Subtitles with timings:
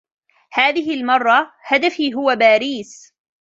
[0.51, 3.13] هذه المرة، هدفي هو باريس.